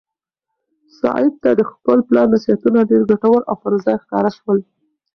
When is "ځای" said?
3.83-3.95